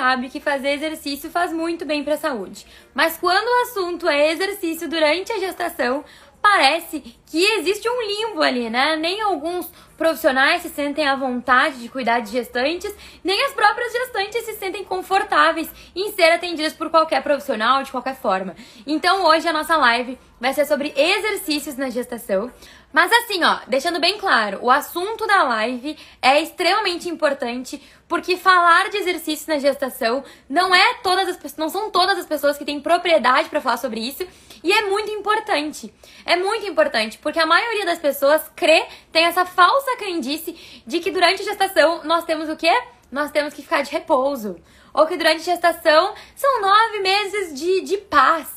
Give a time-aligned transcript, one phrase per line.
[0.00, 2.66] sabe que fazer exercício faz muito bem para a saúde.
[2.94, 6.02] Mas quando o assunto é exercício durante a gestação,
[6.40, 8.96] parece que existe um limbo ali, né?
[8.96, 12.90] Nem alguns profissionais se sentem à vontade de cuidar de gestantes,
[13.22, 18.16] nem as próprias gestantes se sentem confortáveis em ser atendidas por qualquer profissional de qualquer
[18.16, 18.56] forma.
[18.86, 22.50] Então hoje a nossa live vai ser sobre exercícios na gestação.
[22.92, 28.90] Mas assim, ó, deixando bem claro, o assunto da live é extremamente importante porque falar
[28.90, 32.80] de exercícios na gestação não é todas as não são todas as pessoas que têm
[32.80, 34.26] propriedade para falar sobre isso,
[34.62, 35.94] e é muito importante.
[36.26, 41.12] É muito importante, porque a maioria das pessoas crê, tem essa falsa crendice de que
[41.12, 42.72] durante a gestação nós temos o quê?
[43.10, 44.56] Nós temos que ficar de repouso.
[44.92, 48.48] Ou que durante a gestação são nove meses de, de paz.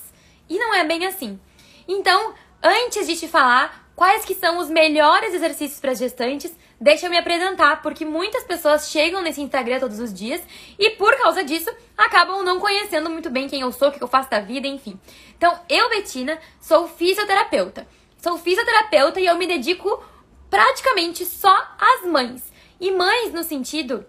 [0.50, 1.40] E não é bem assim.
[1.88, 7.10] Então, antes de te falar quais que são os melhores exercícios para gestantes, deixa eu
[7.10, 10.42] me apresentar, porque muitas pessoas chegam nesse Instagram todos os dias
[10.78, 14.08] e por causa disso acabam não conhecendo muito bem quem eu sou, o que eu
[14.08, 15.00] faço da vida, enfim.
[15.38, 17.88] Então, eu, Betina, sou fisioterapeuta.
[18.18, 20.04] Sou fisioterapeuta e eu me dedico
[20.50, 22.52] praticamente só às mães.
[22.80, 24.06] E mães no sentido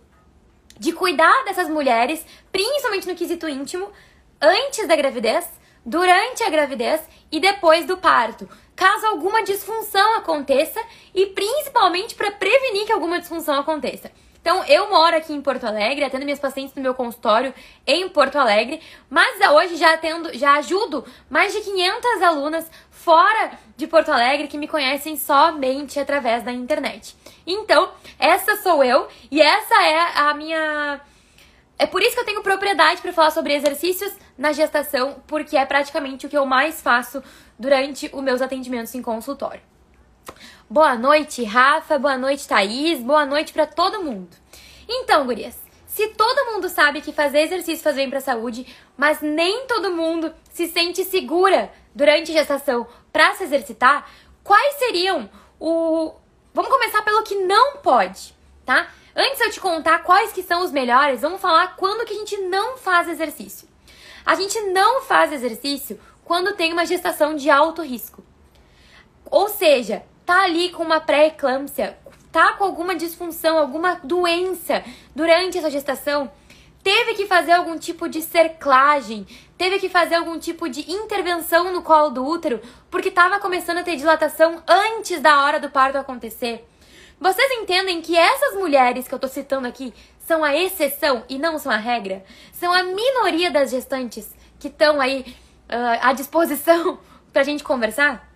[0.79, 3.91] de cuidar dessas mulheres, principalmente no quesito íntimo,
[4.41, 5.49] antes da gravidez,
[5.85, 10.81] durante a gravidez e depois do parto, caso alguma disfunção aconteça
[11.15, 14.11] e principalmente para prevenir que alguma disfunção aconteça.
[14.41, 17.55] Então, eu moro aqui em Porto Alegre, atendo minhas pacientes no meu consultório
[17.87, 23.87] em Porto Alegre, mas hoje já atendo, já ajudo mais de 500 alunas fora de
[23.87, 27.17] Porto Alegre que me conhecem somente através da internet.
[27.47, 31.01] Então, essa sou eu e essa é a minha
[31.79, 35.65] é por isso que eu tenho propriedade para falar sobre exercícios na gestação, porque é
[35.65, 37.23] praticamente o que eu mais faço
[37.59, 39.61] durante os meus atendimentos em consultório.
[40.69, 41.99] Boa noite, Rafa.
[41.99, 43.01] Boa noite, Thaís.
[43.01, 44.37] Boa noite para todo mundo.
[44.89, 49.21] Então, gurias, se todo mundo sabe que fazer exercício faz bem para a saúde, mas
[49.21, 54.09] nem todo mundo se sente segura durante a gestação para se exercitar,
[54.43, 55.29] quais seriam
[55.61, 56.15] o
[56.55, 58.33] Vamos começar pelo que não pode,
[58.65, 58.87] tá?
[59.17, 62.17] Antes de eu te contar quais que são os melhores, vamos falar quando que a
[62.17, 63.69] gente não faz exercício.
[64.27, 68.25] A gente não faz exercício quando tem uma gestação de alto risco.
[69.31, 71.97] Ou seja, tá ali com uma pré-eclâmpsia,
[72.33, 74.83] tá com alguma disfunção, alguma doença
[75.15, 76.31] durante essa gestação,
[76.83, 79.27] teve que fazer algum tipo de cerclagem,
[79.57, 82.61] teve que fazer algum tipo de intervenção no colo do útero,
[82.91, 86.67] porque estava começando a ter dilatação antes da hora do parto acontecer.
[87.21, 89.95] Vocês entendem que essas mulheres que eu tô citando aqui
[90.27, 92.25] são a exceção e não são a regra?
[92.53, 95.25] São a minoria das gestantes que estão aí
[95.69, 96.99] uh, à disposição
[97.33, 98.31] pra gente conversar?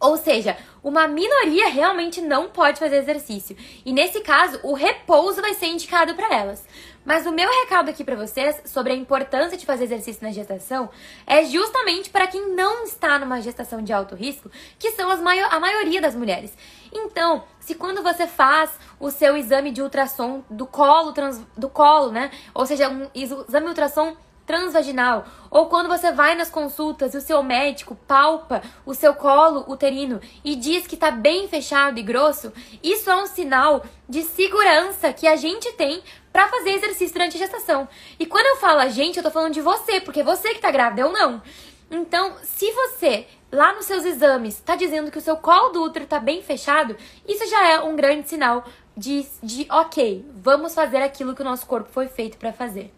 [0.00, 3.56] Ou seja, uma minoria realmente não pode fazer exercício.
[3.84, 6.64] E nesse caso, o repouso vai ser indicado para elas.
[7.04, 10.88] Mas o meu recado aqui para vocês sobre a importância de fazer exercício na gestação
[11.26, 15.46] é justamente para quem não está numa gestação de alto risco, que são as maio
[15.50, 16.56] a maioria das mulheres.
[16.92, 22.10] Então, se quando você faz o seu exame de ultrassom do colo, trans, do colo,
[22.10, 22.30] né?
[22.54, 24.16] Ou seja, um exame de ultrassom
[24.48, 29.66] transvaginal, ou quando você vai nas consultas e o seu médico palpa o seu colo
[29.68, 32.50] uterino e diz que está bem fechado e grosso,
[32.82, 37.40] isso é um sinal de segurança que a gente tem para fazer exercício durante a
[37.40, 37.86] gestação.
[38.18, 40.70] E quando eu falo a gente, eu tô falando de você, porque você que tá
[40.70, 41.42] grávida, eu não.
[41.90, 46.04] Então, se você lá nos seus exames está dizendo que o seu colo do útero
[46.04, 48.64] está bem fechado, isso já é um grande sinal
[48.96, 52.92] de, de ok, vamos fazer aquilo que o nosso corpo foi feito para fazer.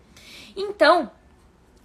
[0.57, 1.11] Então,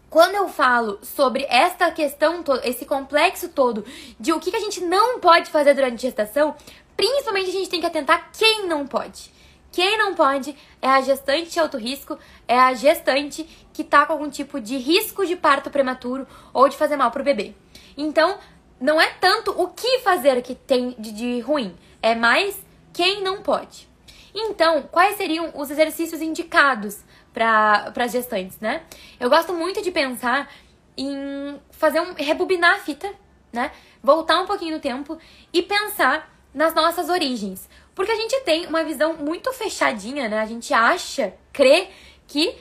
[0.10, 3.86] quando eu falo sobre esta questão, esse complexo todo
[4.20, 6.56] de o que a gente não pode fazer durante a gestação,
[6.96, 9.35] principalmente a gente tem que atentar quem não pode.
[9.76, 13.44] Quem não pode é a gestante de alto risco, é a gestante
[13.74, 17.26] que tá com algum tipo de risco de parto prematuro ou de fazer mal pro
[17.26, 17.54] bebê.
[17.98, 18.38] Então,
[18.80, 22.58] não é tanto o que fazer que tem de, de ruim, é mais
[22.94, 23.90] quem não pode.
[24.34, 27.04] Então, quais seriam os exercícios indicados
[27.34, 28.82] para as gestantes, né?
[29.20, 30.50] Eu gosto muito de pensar
[30.96, 33.14] em fazer um rebobinar a fita,
[33.52, 33.74] né?
[34.02, 35.18] Voltar um pouquinho no tempo
[35.52, 37.68] e pensar nas nossas origens.
[37.96, 40.40] Porque a gente tem uma visão muito fechadinha, né?
[40.40, 41.88] A gente acha, crê
[42.28, 42.56] que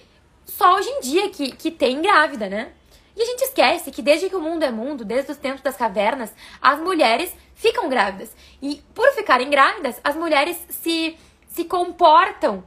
[0.47, 2.73] só hoje em dia que, que tem grávida, né?
[3.17, 5.77] E a gente esquece que desde que o mundo é mundo, desde os tempos das
[5.77, 6.33] cavernas,
[6.63, 8.31] as mulheres ficam grávidas.
[8.63, 11.17] E por ficarem grávidas, as mulheres se,
[11.49, 12.65] se comportam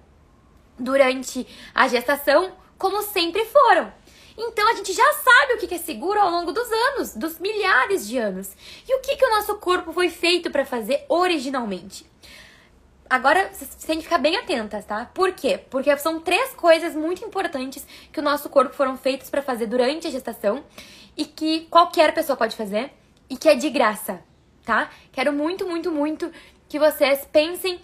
[0.77, 3.91] durante a gestação como sempre foram.
[4.37, 8.07] Então a gente já sabe o que é seguro ao longo dos anos, dos milhares
[8.07, 8.51] de anos.
[8.87, 12.05] E o que, que o nosso corpo foi feito para fazer originalmente.
[13.09, 15.09] Agora vocês têm que ficar bem atentas, tá?
[15.13, 15.59] Por quê?
[15.69, 20.07] Porque são três coisas muito importantes que o nosso corpo foram feitos para fazer durante
[20.07, 20.63] a gestação
[21.15, 22.91] e que qualquer pessoa pode fazer
[23.29, 24.21] e que é de graça,
[24.65, 24.89] tá?
[25.11, 26.31] Quero muito, muito, muito
[26.69, 27.79] que vocês pensem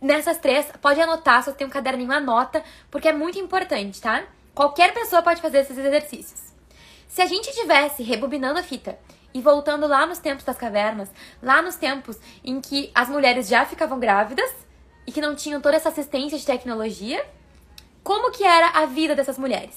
[0.00, 0.66] nessas três.
[0.80, 4.24] Pode anotar, se você tem um caderninho, anota, porque é muito importante, tá?
[4.54, 6.54] Qualquer pessoa pode fazer esses exercícios.
[7.08, 8.98] Se a gente tivesse rebobinando a fita
[9.36, 11.10] e voltando lá nos tempos das cavernas,
[11.42, 14.50] lá nos tempos em que as mulheres já ficavam grávidas
[15.06, 17.22] e que não tinham toda essa assistência de tecnologia,
[18.02, 19.76] como que era a vida dessas mulheres?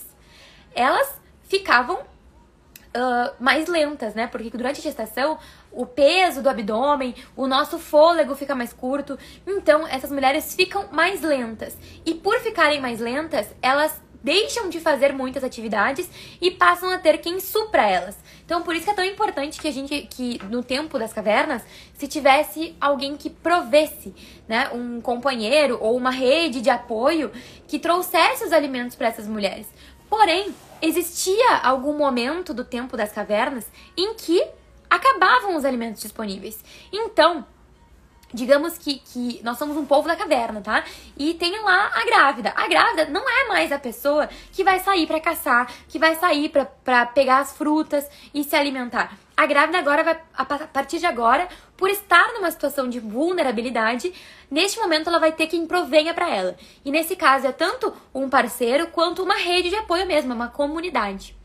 [0.74, 1.14] Elas
[1.44, 4.28] ficavam uh, mais lentas, né?
[4.28, 5.38] Porque durante a gestação
[5.74, 11.22] o peso do abdômen, o nosso fôlego fica mais curto, então essas mulheres ficam mais
[11.22, 11.78] lentas.
[12.06, 16.10] E por ficarem mais lentas, elas deixam de fazer muitas atividades
[16.42, 18.18] e passam a ter quem supra elas.
[18.46, 21.62] Então, por isso que é tão importante que a gente, que no tempo das cavernas,
[21.94, 24.14] se tivesse alguém que provesse,
[24.48, 27.32] né, um companheiro ou uma rede de apoio
[27.68, 29.68] que trouxesse os alimentos para essas mulheres.
[30.10, 34.44] Porém, existia algum momento do tempo das cavernas em que
[34.90, 36.64] acabavam os alimentos disponíveis.
[36.92, 37.46] Então,
[38.34, 40.84] Digamos que, que nós somos um povo da caverna, tá?
[41.18, 42.54] E tem lá a grávida.
[42.56, 46.50] A grávida não é mais a pessoa que vai sair para caçar, que vai sair
[46.50, 49.18] para pegar as frutas e se alimentar.
[49.36, 54.14] A grávida agora vai, a partir de agora, por estar numa situação de vulnerabilidade,
[54.52, 56.56] neste momento ela vai ter quem provenha para ela.
[56.84, 61.39] E nesse caso é tanto um parceiro quanto uma rede de apoio mesmo, uma comunidade.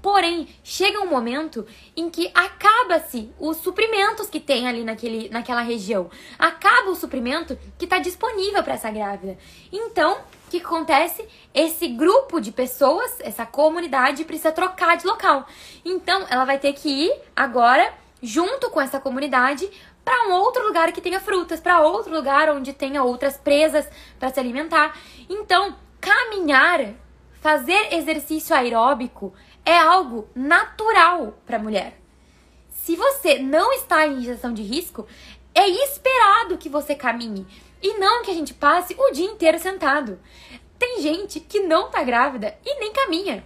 [0.00, 1.66] Porém, chega um momento
[1.96, 6.08] em que acaba-se os suprimentos que tem ali naquele, naquela região.
[6.38, 9.36] Acaba o suprimento que está disponível para essa grávida.
[9.72, 11.26] Então, o que acontece?
[11.52, 15.46] Esse grupo de pessoas, essa comunidade, precisa trocar de local.
[15.84, 17.92] Então, ela vai ter que ir agora,
[18.22, 19.68] junto com essa comunidade,
[20.04, 23.86] para um outro lugar que tenha frutas, para outro lugar onde tenha outras presas
[24.18, 24.96] para se alimentar.
[25.28, 26.94] Então, caminhar,
[27.40, 29.34] fazer exercício aeróbico
[29.68, 32.00] é algo natural para a mulher.
[32.70, 35.06] Se você não está em gestação de risco,
[35.54, 37.46] é esperado que você caminhe
[37.82, 40.18] e não que a gente passe o dia inteiro sentado.
[40.78, 43.44] Tem gente que não tá grávida e nem caminha.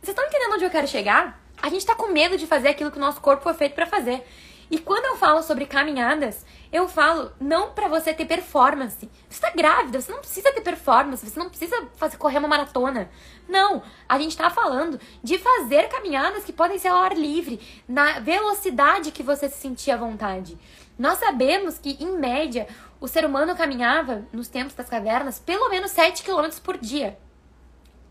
[0.00, 1.42] Vocês estão entendendo onde eu quero chegar?
[1.60, 3.84] A gente tá com medo de fazer aquilo que o nosso corpo foi feito para
[3.84, 4.24] fazer.
[4.70, 9.08] E quando eu falo sobre caminhadas, eu falo não para você ter performance.
[9.28, 13.10] Você tá grávida, você não precisa ter performance, você não precisa fazer correr uma maratona.
[13.48, 18.18] Não, a gente tá falando de fazer caminhadas que podem ser ao ar livre, na
[18.20, 20.58] velocidade que você se sentir à vontade.
[20.98, 22.66] Nós sabemos que, em média,
[23.00, 27.18] o ser humano caminhava, nos tempos das cavernas, pelo menos 7 km por dia.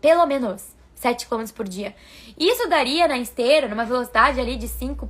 [0.00, 1.94] Pelo menos 7 km por dia.
[2.38, 5.06] Isso daria na esteira, numa velocidade ali de 5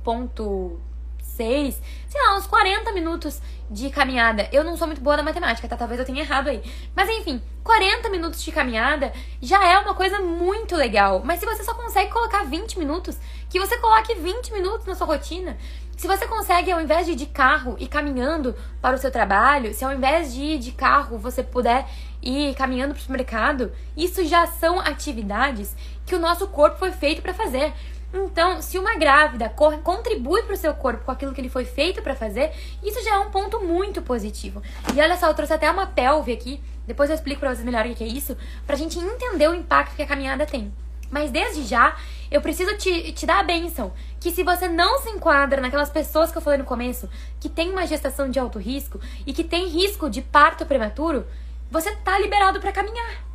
[1.37, 3.39] 6, sei lá, uns 40 minutos
[3.69, 4.49] de caminhada.
[4.51, 5.77] Eu não sou muito boa na matemática, tá?
[5.77, 6.61] Talvez eu tenha errado aí.
[6.95, 11.21] Mas enfim, 40 minutos de caminhada já é uma coisa muito legal.
[11.23, 13.17] Mas se você só consegue colocar 20 minutos,
[13.49, 15.57] que você coloque 20 minutos na sua rotina.
[15.95, 19.73] Se você consegue, ao invés de ir de carro e caminhando para o seu trabalho,
[19.73, 21.87] se ao invés de ir de carro você puder
[22.21, 25.75] ir caminhando para o supermercado, isso já são atividades
[26.05, 27.73] que o nosso corpo foi feito para fazer.
[28.13, 29.49] Então, se uma grávida
[29.83, 33.15] contribui para o seu corpo com aquilo que ele foi feito para fazer, isso já
[33.15, 34.61] é um ponto muito positivo.
[34.95, 37.85] E olha só, eu trouxe até uma pelve aqui, depois eu explico para vocês melhor
[37.85, 40.73] o que é isso, para a gente entender o impacto que a caminhada tem.
[41.11, 41.97] Mas desde já,
[42.29, 46.31] eu preciso te, te dar a benção que se você não se enquadra naquelas pessoas
[46.31, 49.67] que eu falei no começo, que tem uma gestação de alto risco e que tem
[49.67, 51.25] risco de parto prematuro,
[51.69, 53.26] você tá liberado para caminhar.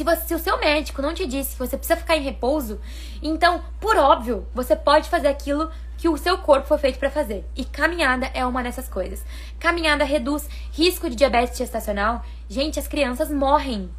[0.00, 2.80] Se, você, se o seu médico não te disse que você precisa ficar em repouso,
[3.22, 7.44] então, por óbvio, você pode fazer aquilo que o seu corpo foi feito para fazer.
[7.54, 9.22] E caminhada é uma dessas coisas.
[9.58, 12.24] Caminhada reduz risco de diabetes gestacional.
[12.48, 13.90] Gente, as crianças morrem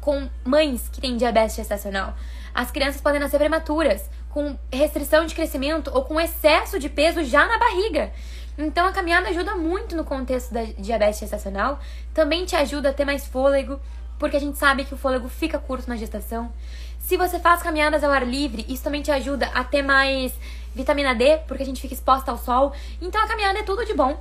[0.00, 2.14] com mães que têm diabetes gestacional.
[2.54, 7.48] As crianças podem nascer prematuras, com restrição de crescimento ou com excesso de peso já
[7.48, 8.12] na barriga.
[8.56, 11.80] Então a caminhada ajuda muito no contexto da diabetes gestacional,
[12.14, 13.80] também te ajuda a ter mais fôlego,
[14.22, 16.52] porque a gente sabe que o fôlego fica curto na gestação.
[17.00, 20.32] Se você faz caminhadas ao ar livre, isso também te ajuda a ter mais
[20.72, 22.72] vitamina D, porque a gente fica exposta ao sol.
[23.00, 24.16] Então a caminhada é tudo de bom.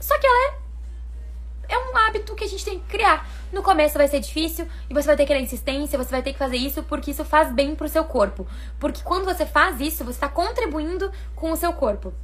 [0.00, 0.56] Só que ela
[1.68, 3.28] é, é um hábito que a gente tem que criar.
[3.52, 6.32] No começo vai ser difícil e você vai ter que ter insistência, você vai ter
[6.32, 8.46] que fazer isso porque isso faz bem pro seu corpo.
[8.80, 12.14] Porque quando você faz isso, você está contribuindo com o seu corpo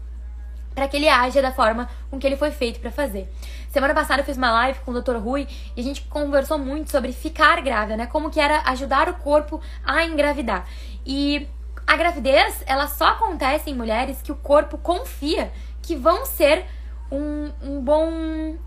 [0.78, 3.28] para que ele haja da forma com que ele foi feito para fazer.
[3.68, 5.16] Semana passada eu fiz uma live com o Dr.
[5.16, 8.06] Rui e a gente conversou muito sobre ficar grávida, né?
[8.06, 10.68] Como que era ajudar o corpo a engravidar.
[11.04, 11.48] E
[11.84, 15.50] a gravidez, ela só acontece em mulheres que o corpo confia
[15.82, 16.64] que vão ser
[17.10, 18.08] um, um, bom,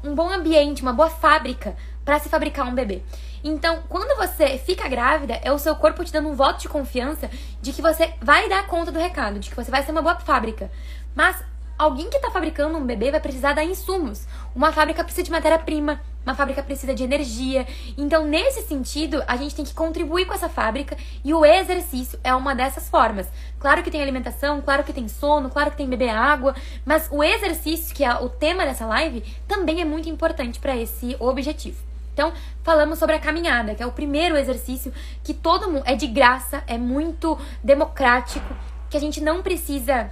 [0.04, 3.04] um bom ambiente, uma boa fábrica para se fabricar um bebê.
[3.42, 7.30] Então, quando você fica grávida, é o seu corpo te dando um voto de confiança
[7.62, 10.20] de que você vai dar conta do recado, de que você vai ser uma boa
[10.20, 10.70] fábrica.
[11.16, 11.42] Mas
[11.82, 14.28] alguém que está fabricando um bebê vai precisar dar insumos.
[14.56, 17.68] Uma fábrica precisa de matéria-prima, uma fábrica precisa de energia.
[17.98, 22.36] Então, nesse sentido, a gente tem que contribuir com essa fábrica e o exercício é
[22.36, 23.28] uma dessas formas.
[23.60, 27.24] Claro que tem alimentação, claro que tem sono, claro que tem beber água, mas o
[27.24, 31.82] exercício, que é o tema dessa live, também é muito importante para esse objetivo.
[32.14, 36.06] Então, falamos sobre a caminhada, que é o primeiro exercício que todo mundo é de
[36.06, 38.56] graça, é muito democrático,
[38.88, 40.12] que a gente não precisa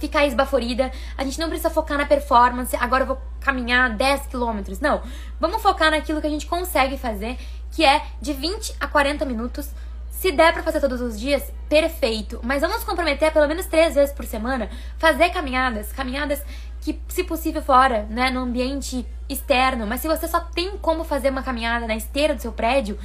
[0.00, 4.80] ficar esbaforida, a gente não precisa focar na performance, agora eu vou caminhar 10 quilômetros.
[4.80, 5.02] Não,
[5.38, 7.36] vamos focar naquilo que a gente consegue fazer,
[7.70, 9.70] que é de 20 a 40 minutos.
[10.10, 12.40] Se der para fazer todos os dias, perfeito.
[12.42, 16.42] Mas vamos comprometer pelo menos três vezes por semana, fazer caminhadas, caminhadas
[16.80, 19.86] que, se possível, fora, né, no ambiente externo.
[19.86, 22.98] Mas se você só tem como fazer uma caminhada na esteira do seu prédio,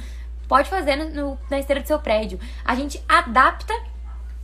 [0.46, 2.38] pode fazer no, na esteira do seu prédio.
[2.64, 3.74] A gente adapta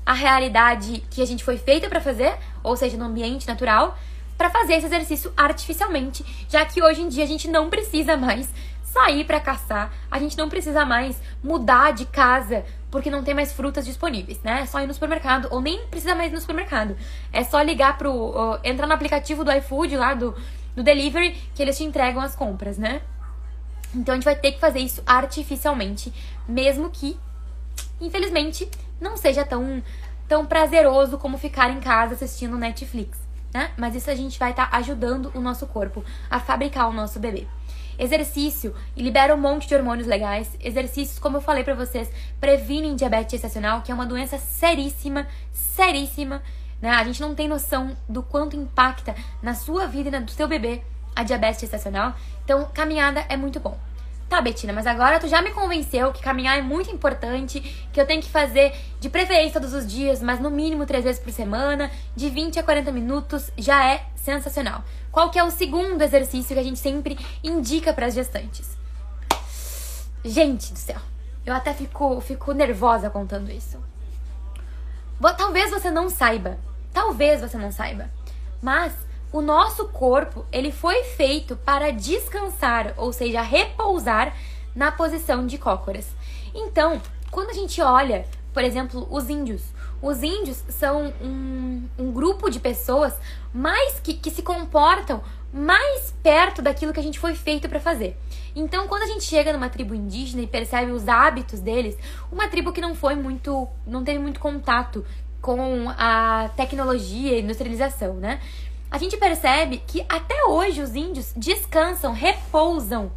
[0.07, 3.99] a realidade que a gente foi feita para fazer, ou seja, no ambiente natural,
[4.39, 8.49] para fazer esse exercício artificialmente, já que hoje em dia a gente não precisa mais
[8.85, 13.53] sair para caçar, a gente não precisa mais mudar de casa porque não tem mais
[13.53, 14.61] frutas disponíveis, né?
[14.63, 16.97] É só ir no supermercado, ou nem precisa mais ir no supermercado.
[17.33, 18.11] É só ligar pro.
[18.11, 20.35] Uh, entrar no aplicativo do iFood lá, do,
[20.75, 23.03] do delivery, que eles te entregam as compras, né?
[23.95, 26.13] Então a gente vai ter que fazer isso artificialmente,
[26.49, 27.19] mesmo que,
[28.01, 28.69] infelizmente,
[29.01, 29.83] não seja tão,
[30.29, 33.19] tão prazeroso como ficar em casa assistindo Netflix,
[33.53, 33.71] né?
[33.77, 37.19] Mas isso a gente vai estar tá ajudando o nosso corpo a fabricar o nosso
[37.19, 37.47] bebê.
[37.99, 40.51] Exercício libera um monte de hormônios legais.
[40.61, 46.43] Exercícios, como eu falei para vocês, previnem diabetes gestacional, que é uma doença seríssima, seríssima.
[46.81, 46.91] Né?
[46.91, 50.47] A gente não tem noção do quanto impacta na sua vida e na do seu
[50.47, 50.83] bebê
[51.15, 52.15] a diabetes gestacional.
[52.45, 53.79] Então, caminhada é muito bom.
[54.29, 57.61] Tá, Betina, mas agora tu já me convenceu que caminhar é muito importante,
[57.93, 61.21] que eu tenho que fazer de preferência todos os dias, mas no mínimo três vezes
[61.23, 64.83] por semana, de 20 a 40 minutos, já é sensacional.
[65.13, 68.77] Qual que é o segundo exercício que a gente sempre indica para as gestantes?
[70.25, 71.01] Gente do céu,
[71.45, 73.79] eu até fico, fico nervosa contando isso.
[75.39, 76.59] Talvez você não saiba,
[76.93, 78.11] talvez você não saiba,
[78.61, 78.93] mas
[79.37, 84.35] o nosso corpo, ele foi feito para descansar, ou seja, repousar
[84.75, 86.09] na posição de cócoras.
[86.55, 87.01] Então,
[87.31, 88.25] quando a gente olha,
[88.55, 89.63] por exemplo, os índios,
[90.01, 93.15] os índios são um, um grupo de pessoas
[93.53, 98.17] mais que, que se comportam mais perto daquilo que a gente foi feito para fazer.
[98.55, 101.97] Então, quando a gente chega numa tribo indígena e percebe os hábitos deles,
[102.33, 105.05] uma tribo que não foi muito, não teve muito contato
[105.43, 108.41] com a tecnologia e industrialização, né?
[108.97, 113.13] A gente percebe que até hoje os índios descansam, repousam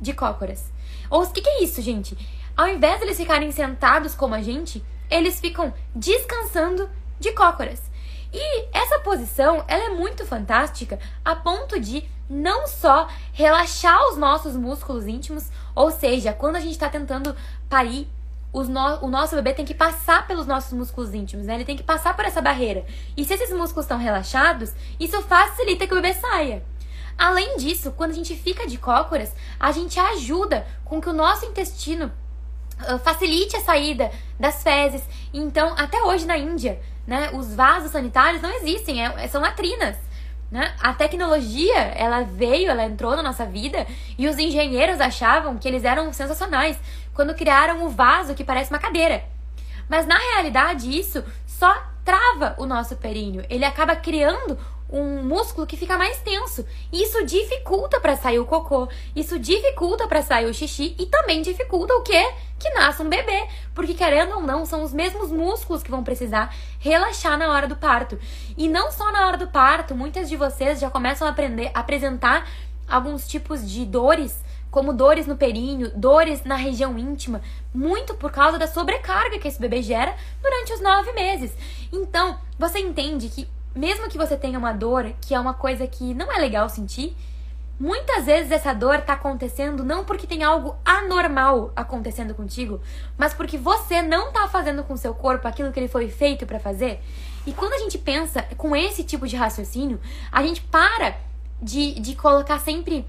[0.00, 0.70] de cócoras.
[1.10, 2.16] Ou o que, que é isso, gente?
[2.56, 7.82] Ao invés de eles ficarem sentados como a gente, eles ficam descansando de cócoras.
[8.32, 14.54] E essa posição, ela é muito fantástica a ponto de não só relaxar os nossos
[14.54, 17.34] músculos íntimos, ou seja, quando a gente está tentando
[17.68, 18.08] parir,
[18.52, 21.54] no, o nosso bebê tem que passar pelos nossos músculos íntimos, né?
[21.54, 22.84] Ele tem que passar por essa barreira.
[23.16, 26.64] E se esses músculos estão relaxados, isso facilita que o bebê saia.
[27.18, 31.46] Além disso, quando a gente fica de cócoras, a gente ajuda com que o nosso
[31.46, 32.12] intestino
[32.80, 35.02] uh, facilite a saída das fezes.
[35.32, 39.96] Então, até hoje na Índia, né, os vasos sanitários não existem, é, são latrinas.
[40.50, 40.72] Né?
[40.80, 43.86] A tecnologia, ela veio, ela entrou na nossa vida
[44.16, 46.78] e os engenheiros achavam que eles eram sensacionais
[47.12, 49.24] quando criaram o vaso que parece uma cadeira.
[49.88, 51.74] Mas na realidade, isso só
[52.04, 53.44] trava o nosso períneo.
[53.50, 54.56] Ele acaba criando
[54.90, 56.64] um músculo que fica mais tenso.
[56.92, 61.94] Isso dificulta para sair o cocô, isso dificulta para sair o xixi e também dificulta
[61.94, 62.32] o quê?
[62.58, 66.54] Que nasça um bebê, porque querendo ou não, são os mesmos músculos que vão precisar
[66.78, 68.18] relaxar na hora do parto.
[68.56, 71.80] E não só na hora do parto, muitas de vocês já começam a aprender a
[71.80, 72.48] apresentar
[72.88, 77.40] alguns tipos de dores como dores no períneo, dores na região íntima,
[77.72, 81.50] muito por causa da sobrecarga que esse bebê gera durante os nove meses.
[81.90, 86.14] Então, você entende que mesmo que você tenha uma dor, que é uma coisa que
[86.14, 87.14] não é legal sentir,
[87.78, 92.80] muitas vezes essa dor está acontecendo não porque tem algo anormal acontecendo contigo,
[93.18, 96.58] mas porque você não está fazendo com seu corpo aquilo que ele foi feito para
[96.58, 97.02] fazer.
[97.46, 100.00] E quando a gente pensa com esse tipo de raciocínio,
[100.32, 101.16] a gente para
[101.60, 103.06] de, de colocar sempre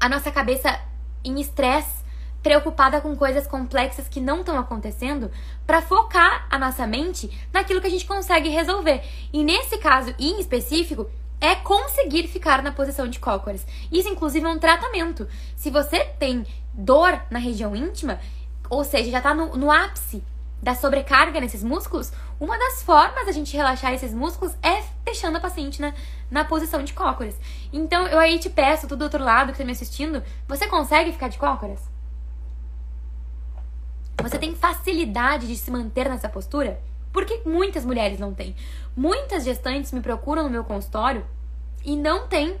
[0.00, 0.80] a nossa cabeça
[1.24, 2.03] em estresse
[2.44, 5.30] preocupada com coisas complexas que não estão acontecendo,
[5.66, 9.02] para focar a nossa mente naquilo que a gente consegue resolver.
[9.32, 11.10] E nesse caso em específico,
[11.40, 13.66] é conseguir ficar na posição de cócoras.
[13.90, 15.26] Isso, inclusive, é um tratamento.
[15.56, 18.20] Se você tem dor na região íntima,
[18.68, 20.22] ou seja, já está no, no ápice
[20.62, 25.40] da sobrecarga nesses músculos, uma das formas da gente relaxar esses músculos é deixando a
[25.40, 25.94] paciente na,
[26.30, 27.34] na posição de cócoras.
[27.72, 31.28] Então, eu aí te peço, do outro lado que está me assistindo, você consegue ficar
[31.28, 31.93] de cócoras?
[34.22, 36.80] Você tem facilidade de se manter nessa postura?
[37.12, 38.54] Porque muitas mulheres não têm.
[38.96, 41.24] Muitas gestantes me procuram no meu consultório
[41.84, 42.58] e não têm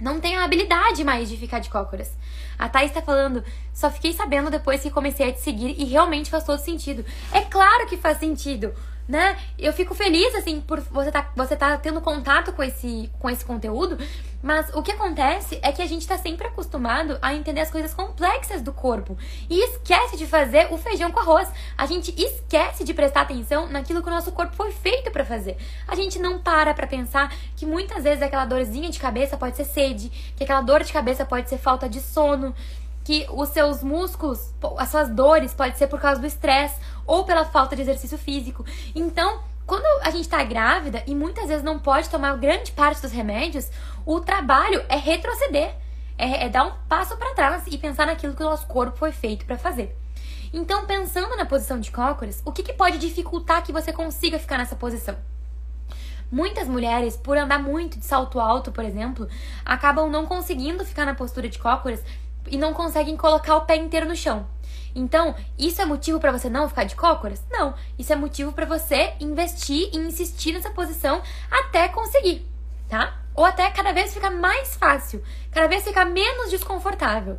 [0.00, 2.10] não tem a habilidade mais de ficar de cócoras.
[2.58, 6.30] A Thaís tá falando, só fiquei sabendo depois que comecei a te seguir e realmente
[6.30, 7.04] faz todo sentido.
[7.30, 8.72] É claro que faz sentido
[9.10, 9.36] né?
[9.58, 13.44] Eu fico feliz, assim, por você tá, você tá tendo contato com esse, com esse
[13.44, 13.98] conteúdo,
[14.42, 17.92] mas o que acontece é que a gente tá sempre acostumado a entender as coisas
[17.92, 19.16] complexas do corpo
[19.48, 21.50] e esquece de fazer o feijão com arroz.
[21.76, 25.56] A gente esquece de prestar atenção naquilo que o nosso corpo foi feito para fazer.
[25.86, 29.64] A gente não para pra pensar que muitas vezes aquela dorzinha de cabeça pode ser
[29.64, 32.54] sede, que aquela dor de cabeça pode ser falta de sono,
[33.04, 37.44] que os seus músculos, as suas dores pode ser por causa do estresse ou pela
[37.44, 38.64] falta de exercício físico.
[38.94, 43.12] Então, quando a gente está grávida e muitas vezes não pode tomar grande parte dos
[43.12, 43.70] remédios,
[44.04, 45.76] o trabalho é retroceder,
[46.18, 49.12] é, é dar um passo para trás e pensar naquilo que o nosso corpo foi
[49.12, 49.96] feito para fazer.
[50.52, 54.58] Então, pensando na posição de cócoras, o que, que pode dificultar que você consiga ficar
[54.58, 55.16] nessa posição?
[56.32, 59.28] Muitas mulheres, por andar muito de salto alto, por exemplo,
[59.64, 62.02] acabam não conseguindo ficar na postura de cócoras
[62.48, 64.48] e não conseguem colocar o pé inteiro no chão.
[64.94, 67.42] Então, isso é motivo para você não ficar de cócoras?
[67.50, 67.74] Não.
[67.98, 72.46] Isso é motivo para você investir e insistir nessa posição até conseguir,
[72.88, 73.18] tá?
[73.34, 77.38] Ou até cada vez ficar mais fácil, cada vez ficar menos desconfortável.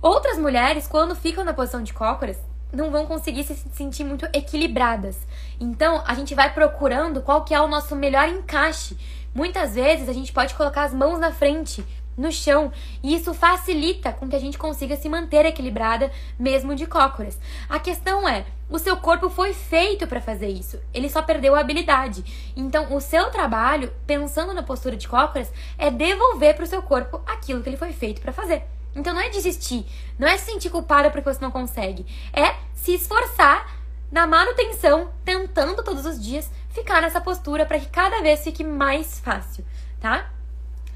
[0.00, 2.38] Outras mulheres, quando ficam na posição de cócoras,
[2.72, 5.18] não vão conseguir se sentir muito equilibradas.
[5.60, 8.96] Então, a gente vai procurando qual que é o nosso melhor encaixe.
[9.34, 11.84] Muitas vezes a gente pode colocar as mãos na frente
[12.16, 12.72] no chão,
[13.02, 17.38] e isso facilita com que a gente consiga se manter equilibrada mesmo de cócoras.
[17.68, 21.60] A questão é, o seu corpo foi feito para fazer isso, ele só perdeu a
[21.60, 22.52] habilidade.
[22.56, 27.20] Então, o seu trabalho, pensando na postura de cócoras, é devolver para o seu corpo
[27.26, 28.64] aquilo que ele foi feito para fazer.
[28.94, 29.86] Então, não é desistir,
[30.18, 35.82] não é se sentir culpada porque você não consegue, é se esforçar na manutenção, tentando
[35.82, 39.64] todos os dias ficar nessa postura para que cada vez fique mais fácil,
[39.98, 40.30] tá?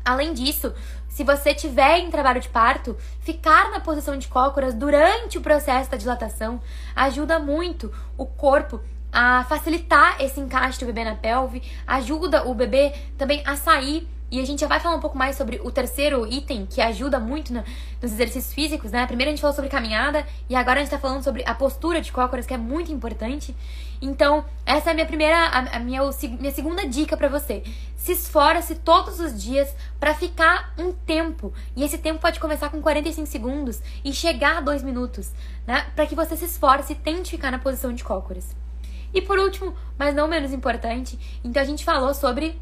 [0.06, 0.72] Além disso,
[1.08, 5.90] se você tiver em trabalho de parto, ficar na posição de cócoras durante o processo
[5.90, 6.60] da dilatação
[6.94, 8.80] ajuda muito o corpo
[9.12, 14.40] a facilitar esse encaixe do bebê na pelve, ajuda o bebê também a sair e
[14.40, 17.52] a gente já vai falar um pouco mais sobre o terceiro item que ajuda muito
[17.52, 17.62] no,
[18.02, 19.06] nos exercícios físicos, né?
[19.06, 22.00] Primeiro a gente falou sobre caminhada e agora a gente tá falando sobre a postura
[22.00, 23.54] de cócoras, que é muito importante.
[24.02, 26.02] Então, essa é a minha primeira, a, a minha,
[26.40, 27.62] minha segunda dica para você.
[27.96, 31.52] Se esforce todos os dias para ficar um tempo.
[31.76, 35.32] E esse tempo pode começar com 45 segundos e chegar a 2 minutos,
[35.66, 35.86] né?
[35.94, 38.56] Para que você se esforce e tente ficar na posição de cócoras.
[39.14, 42.60] E por último, mas não menos importante, então a gente falou sobre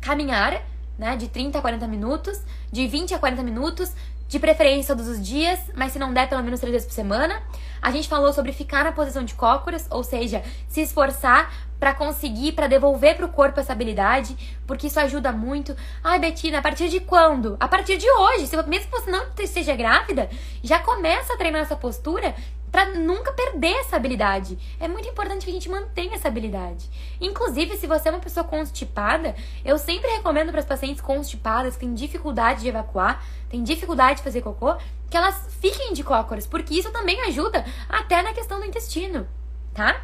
[0.00, 0.60] caminhar
[0.98, 1.16] né?
[1.16, 3.92] De 30 a 40 minutos, de 20 a 40 minutos,
[4.28, 7.42] de preferência todos os dias, mas se não der, pelo menos três vezes por semana.
[7.82, 12.52] A gente falou sobre ficar na posição de cócoras, ou seja, se esforçar para conseguir,
[12.52, 14.34] para devolver para o corpo essa habilidade,
[14.66, 15.76] porque isso ajuda muito.
[16.02, 17.56] Ai, Betina, a partir de quando?
[17.60, 18.46] A partir de hoje.
[18.46, 20.30] Se, mesmo que você não esteja grávida,
[20.62, 22.34] já começa a treinar essa postura
[22.72, 24.58] para nunca perder essa habilidade.
[24.80, 26.88] É muito importante que a gente mantenha essa habilidade.
[27.20, 31.80] Inclusive, se você é uma pessoa constipada, eu sempre recomendo para as pacientes constipadas que
[31.80, 34.74] têm dificuldade de evacuar, têm dificuldade de fazer cocô,
[35.10, 39.28] que elas fiquem de cócoras, porque isso também ajuda até na questão do intestino,
[39.74, 40.02] tá?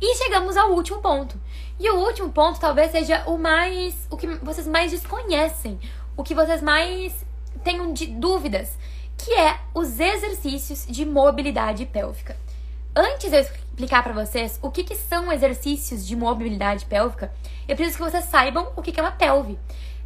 [0.00, 1.38] E chegamos ao último ponto.
[1.78, 5.78] E o último ponto talvez seja o mais o que vocês mais desconhecem,
[6.16, 7.14] o que vocês mais
[7.62, 8.78] tenham de dúvidas
[9.18, 12.36] que é os exercícios de mobilidade pélvica.
[12.94, 17.32] Antes de eu explicar para vocês o que, que são exercícios de mobilidade pélvica,
[17.66, 19.58] eu preciso que vocês saibam o que, que é uma pelve.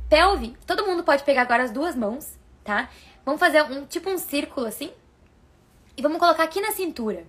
[0.09, 2.89] Pelve, todo mundo pode pegar agora as duas mãos, tá?
[3.25, 4.91] Vamos fazer um tipo um círculo assim
[5.97, 7.25] e vamos colocar aqui na cintura.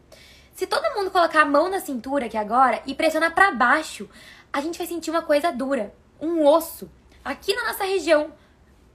[0.53, 4.09] Se todo mundo colocar a mão na cintura aqui agora e pressionar para baixo,
[4.51, 6.89] a gente vai sentir uma coisa dura, um osso
[7.23, 8.31] aqui na nossa região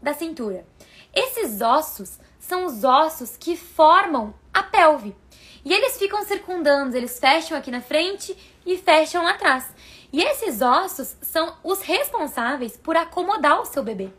[0.03, 0.67] da cintura.
[1.15, 2.19] Esses ossos
[2.49, 5.15] são os ossos que formam a pelve.
[5.65, 8.35] E eles ficam circundando, eles fecham aqui na frente
[8.65, 9.67] e fecham lá atrás.
[10.11, 14.11] E esses ossos são os responsáveis por acomodar o seu bebê.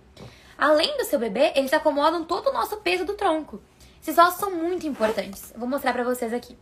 [0.55, 3.59] Além do seu bebê, eles acomodam todo o nosso peso do tronco.
[3.99, 5.51] Esses ossos são muito importantes.
[5.57, 6.55] Vou mostrar para vocês aqui.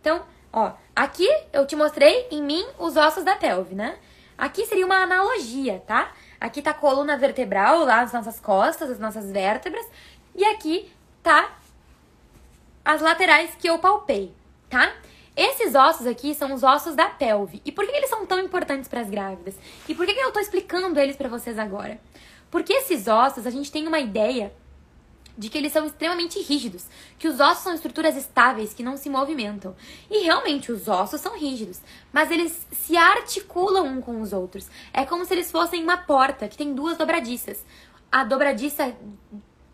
[0.00, 0.22] Então,
[0.52, 3.96] ó, aqui eu te mostrei em mim os ossos da pelve, né?
[4.36, 6.12] Aqui seria uma analogia, tá?
[6.40, 9.86] Aqui tá a coluna vertebral, lá as nossas costas, as nossas vértebras.
[10.34, 10.92] E aqui
[11.24, 11.56] tá
[12.84, 14.32] as laterais que eu palpei,
[14.68, 14.94] tá?
[15.34, 17.60] Esses ossos aqui são os ossos da pelve.
[17.64, 19.56] E por que eles são tão importantes para as grávidas?
[19.88, 21.98] E por que eu tô explicando eles para vocês agora?
[22.50, 24.54] Porque esses ossos, a gente tem uma ideia
[25.36, 26.86] de que eles são extremamente rígidos,
[27.18, 29.74] que os ossos são estruturas estáveis que não se movimentam.
[30.08, 31.80] E realmente os ossos são rígidos,
[32.12, 34.68] mas eles se articulam um com os outros.
[34.92, 37.64] É como se eles fossem uma porta que tem duas dobradiças.
[38.12, 38.94] A dobradiça,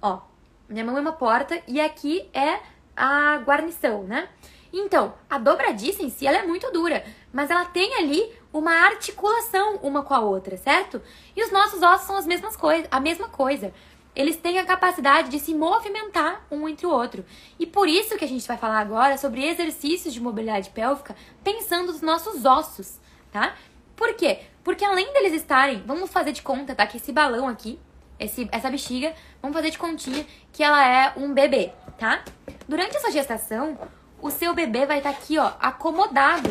[0.00, 0.29] ó,
[0.70, 2.61] minha mão é uma porta e aqui é
[2.96, 4.28] a guarnição, né?
[4.72, 9.76] Então, a dobradiça em si ela é muito dura, mas ela tem ali uma articulação
[9.83, 11.02] uma com a outra, certo?
[11.35, 13.74] E os nossos ossos são as mesmas coisas, a mesma coisa.
[14.14, 17.24] Eles têm a capacidade de se movimentar um entre o outro.
[17.59, 21.92] E por isso que a gente vai falar agora sobre exercícios de mobilidade pélvica pensando
[21.92, 23.00] nos nossos ossos,
[23.33, 23.56] tá?
[23.96, 24.40] Por quê?
[24.62, 26.87] Porque além deles estarem, vamos fazer de conta, tá?
[26.87, 27.78] Que esse balão aqui,
[28.20, 32.22] esse, essa bexiga, vamos fazer de continha que ela é um bebê, tá?
[32.68, 33.78] Durante essa gestação,
[34.20, 36.50] o seu bebê vai estar tá aqui, ó, acomodado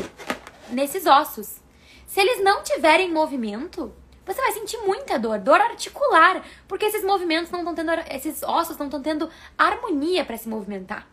[0.69, 1.61] nesses ossos.
[2.07, 3.93] Se eles não tiverem movimento,
[4.25, 8.77] você vai sentir muita dor, dor articular, porque esses movimentos não estão tendo, esses ossos
[8.77, 11.07] não estão tendo harmonia para se movimentar.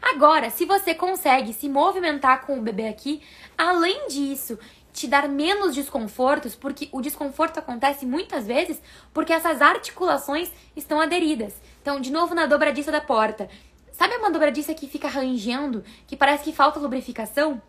[0.00, 3.20] Agora, se você consegue se movimentar com o bebê aqui,
[3.56, 4.56] além disso,
[4.92, 8.80] te dar menos desconfortos, porque o desconforto acontece muitas vezes
[9.12, 11.54] porque essas articulações estão aderidas.
[11.80, 13.48] Então, de novo na dobradiça da porta.
[13.92, 17.60] Sabe uma dobradiça que fica rangendo, que parece que falta lubrificação?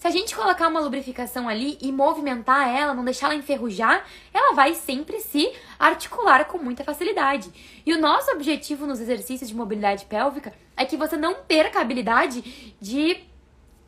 [0.00, 4.54] Se a gente colocar uma lubrificação ali e movimentar ela, não deixar ela enferrujar, ela
[4.54, 7.52] vai sempre se articular com muita facilidade.
[7.84, 11.82] E o nosso objetivo nos exercícios de mobilidade pélvica é que você não perca a
[11.82, 13.29] habilidade de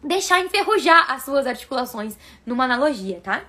[0.03, 3.43] deixar enferrujar as suas articulações numa analogia, tá?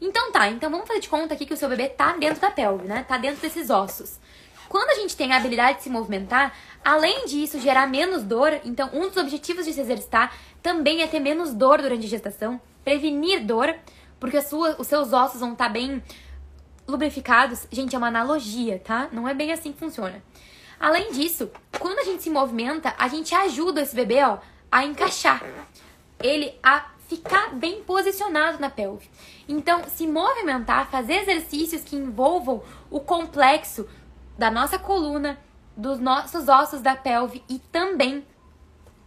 [0.00, 2.50] Então tá, então vamos fazer de conta aqui que o seu bebê tá dentro da
[2.50, 3.04] pelve, né?
[3.08, 4.18] Tá dentro desses ossos.
[4.68, 8.90] Quando a gente tem a habilidade de se movimentar, além disso gerar menos dor, então
[8.92, 13.44] um dos objetivos de se exercitar também é ter menos dor durante a gestação, prevenir
[13.44, 13.74] dor,
[14.18, 16.02] porque sua, os seus ossos vão estar tá bem
[16.86, 17.66] lubrificados.
[17.70, 19.08] Gente, é uma analogia, tá?
[19.12, 20.22] Não é bem assim que funciona.
[20.78, 24.38] Além disso, quando a gente se movimenta, a gente ajuda esse bebê, ó,
[24.70, 25.42] a encaixar.
[26.20, 29.08] Ele a ficar bem posicionado na pelve.
[29.48, 33.88] Então, se movimentar, fazer exercícios que envolvam o complexo
[34.36, 35.38] da nossa coluna,
[35.76, 38.24] dos nossos ossos da pelve e também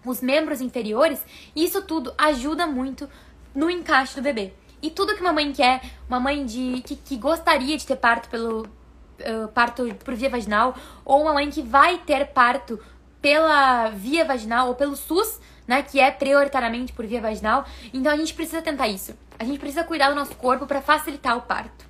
[0.06, 1.24] os membros inferiores,
[1.56, 3.10] isso tudo ajuda muito
[3.54, 4.54] no encaixe do bebê.
[4.82, 8.30] E tudo que uma mãe quer, uma mãe de que, que gostaria de ter parto
[8.30, 12.80] pelo uh, parto por via vaginal, ou uma mãe que vai ter parto
[13.22, 15.40] pela via vaginal ou pelo SUS,
[15.70, 17.64] né, que é prioritariamente por via vaginal.
[17.94, 19.16] Então a gente precisa tentar isso.
[19.38, 21.88] A gente precisa cuidar do nosso corpo para facilitar o parto.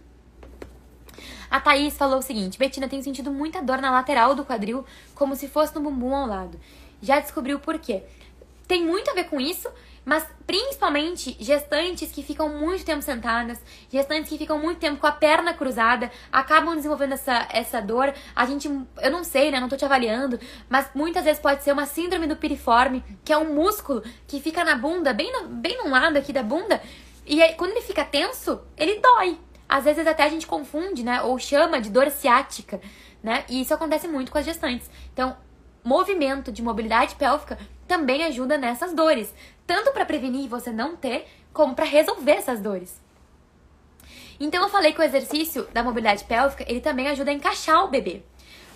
[1.50, 5.34] A Thaís falou o seguinte: Betina, tenho sentido muita dor na lateral do quadril, como
[5.34, 6.60] se fosse no bumbum ao lado.
[7.02, 8.04] Já descobriu por quê?
[8.68, 9.70] Tem muito a ver com isso,
[10.10, 15.12] mas principalmente gestantes que ficam muito tempo sentadas, gestantes que ficam muito tempo com a
[15.12, 18.12] perna cruzada, acabam desenvolvendo essa, essa dor.
[18.36, 19.60] A gente, eu não sei, né?
[19.60, 23.38] Não tô te avaliando, mas muitas vezes pode ser uma síndrome do piriforme, que é
[23.38, 26.82] um músculo que fica na bunda, bem no, bem no lado aqui da bunda,
[27.24, 29.38] e aí, quando ele fica tenso, ele dói.
[29.70, 31.22] Às vezes até a gente confunde, né?
[31.22, 32.82] Ou chama de dor ciática,
[33.22, 33.46] né?
[33.48, 34.90] E isso acontece muito com as gestantes.
[35.14, 35.38] Então,
[35.84, 39.34] movimento de mobilidade pélvica também ajuda nessas dores,
[39.66, 43.02] tanto para prevenir você não ter, como para resolver essas dores.
[44.40, 47.90] Então eu falei que o exercício da mobilidade pélvica, ele também ajuda a encaixar o
[47.90, 48.22] bebê.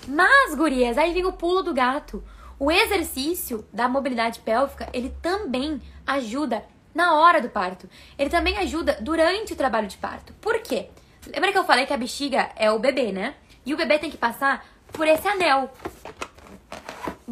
[0.07, 2.23] Mas, gurias, aí vem o pulo do gato.
[2.59, 7.87] O exercício da mobilidade pélvica, ele também ajuda na hora do parto.
[8.17, 10.33] Ele também ajuda durante o trabalho de parto.
[10.41, 10.89] Por quê?
[11.27, 13.35] Lembra que eu falei que a bexiga é o bebê, né?
[13.65, 15.71] E o bebê tem que passar por esse anel.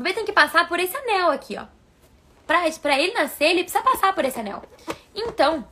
[0.02, 1.68] O bebê tem que passar por esse anel aqui, ó.
[2.48, 4.64] Pra, pra ele nascer, ele precisa passar por esse anel.
[5.14, 5.64] Então,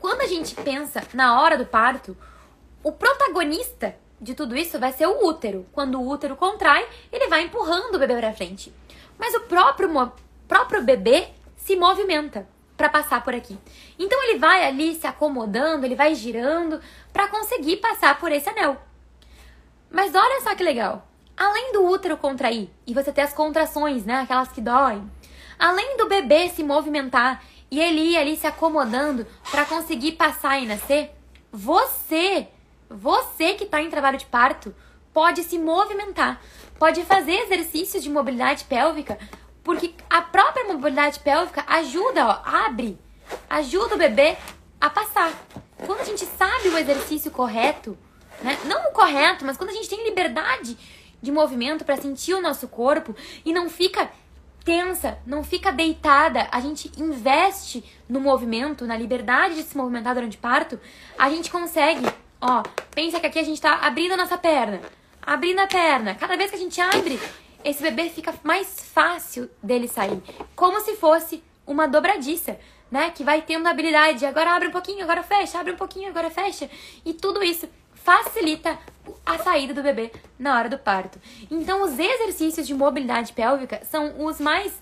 [0.00, 2.16] quando a gente pensa na hora do parto,
[2.82, 5.66] o protagonista de tudo isso vai ser o útero.
[5.72, 8.72] Quando o útero contrai, ele vai empurrando o bebê pra frente.
[9.18, 9.90] Mas o próprio,
[10.48, 13.58] próprio bebê se movimenta para passar por aqui.
[13.98, 16.80] Então ele vai ali se acomodando, ele vai girando
[17.12, 18.80] para conseguir passar por esse anel.
[19.90, 21.09] Mas olha só que legal.
[21.40, 25.10] Além do útero contrair e você ter as contrações, né, aquelas que doem,
[25.58, 30.66] além do bebê se movimentar e ele ir ali se acomodando para conseguir passar e
[30.66, 31.10] nascer,
[31.50, 32.46] você,
[32.90, 34.74] você que está em trabalho de parto,
[35.14, 36.42] pode se movimentar,
[36.78, 39.18] pode fazer exercícios de mobilidade pélvica
[39.64, 42.98] porque a própria mobilidade pélvica ajuda, ó, abre,
[43.48, 44.36] ajuda o bebê
[44.78, 45.32] a passar.
[45.86, 47.96] quando a gente sabe o exercício correto,
[48.42, 48.58] né?
[48.66, 50.76] Não o correto, mas quando a gente tem liberdade
[51.20, 54.10] de movimento para sentir o nosso corpo e não fica
[54.64, 60.36] tensa, não fica deitada, a gente investe no movimento, na liberdade de se movimentar durante
[60.36, 60.78] o parto,
[61.18, 62.06] a gente consegue,
[62.40, 62.62] ó,
[62.94, 64.80] pensa que aqui a gente tá abrindo a nossa perna,
[65.22, 66.14] abrindo a perna.
[66.14, 67.18] Cada vez que a gente abre,
[67.64, 70.22] esse bebê fica mais fácil dele sair,
[70.54, 72.58] como se fosse uma dobradiça
[72.90, 73.10] né?
[73.10, 76.68] Que vai tendo habilidade, agora abre um pouquinho, agora fecha, abre um pouquinho, agora fecha.
[77.04, 78.78] E tudo isso facilita
[79.24, 81.20] a saída do bebê na hora do parto.
[81.50, 84.72] Então, os exercícios de mobilidade pélvica são os mais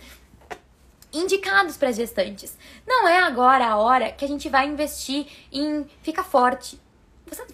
[1.13, 2.57] indicados para as gestantes.
[2.87, 6.81] Não é agora a hora que a gente vai investir em ficar forte.
[7.27, 7.45] Você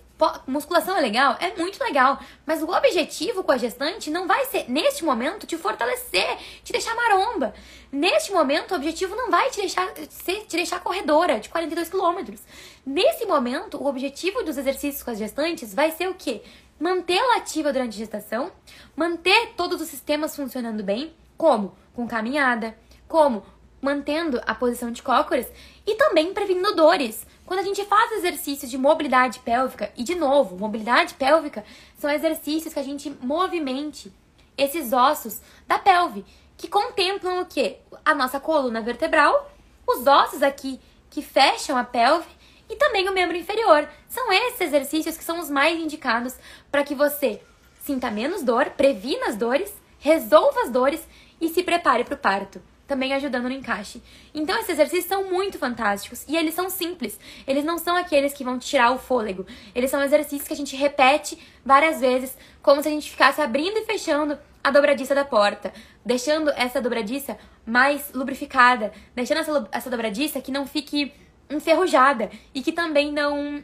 [0.46, 1.36] musculação é legal?
[1.40, 2.18] É muito legal.
[2.46, 6.94] Mas o objetivo com a gestante não vai ser, neste momento, te fortalecer, te deixar
[6.94, 7.52] maromba.
[7.90, 12.40] Neste momento, o objetivo não vai te deixar, ser, te deixar corredora de 42 quilômetros.
[12.86, 16.42] Nesse momento, o objetivo dos exercícios com as gestantes vai ser o quê?
[16.78, 18.52] Mantê-la ativa durante a gestação,
[18.96, 21.76] manter todos os sistemas funcionando bem, como?
[21.94, 23.44] Com caminhada, como?
[23.80, 25.46] Mantendo a posição de cócoras
[25.86, 30.56] e também prevenindo dores quando a gente faz exercícios de mobilidade pélvica, e de novo,
[30.56, 31.64] mobilidade pélvica
[31.98, 34.10] são exercícios que a gente movimente
[34.56, 36.24] esses ossos da pelve,
[36.56, 37.78] que contemplam o quê?
[38.04, 39.50] A nossa coluna vertebral,
[39.86, 42.28] os ossos aqui que fecham a pelve
[42.68, 43.88] e também o membro inferior.
[44.08, 46.36] São esses exercícios que são os mais indicados
[46.70, 47.40] para que você
[47.82, 51.06] sinta menos dor, previna as dores, resolva as dores
[51.40, 54.02] e se prepare para o parto também ajudando no encaixe.
[54.34, 57.18] Então esses exercícios são muito fantásticos e eles são simples.
[57.46, 59.46] Eles não são aqueles que vão tirar o fôlego.
[59.74, 63.78] Eles são exercícios que a gente repete várias vezes, como se a gente ficasse abrindo
[63.78, 65.72] e fechando a dobradiça da porta,
[66.04, 71.12] deixando essa dobradiça mais lubrificada, deixando essa, essa dobradiça que não fique
[71.50, 73.62] enferrujada e que também não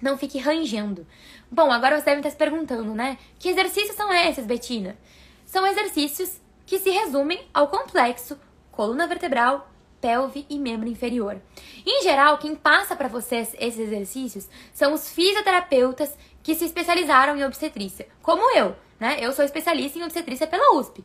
[0.00, 1.06] não fique rangendo.
[1.50, 3.18] Bom, agora você deve estar se perguntando, né?
[3.38, 4.96] Que exercícios são esses, Betina?
[5.44, 8.38] São exercícios que se resumem ao complexo
[8.70, 11.40] coluna vertebral, pelve e membro inferior.
[11.84, 17.44] Em geral, quem passa para vocês esses exercícios são os fisioterapeutas que se especializaram em
[17.44, 19.18] obstetrícia, como eu, né?
[19.20, 21.04] Eu sou especialista em obstetrícia pela USP.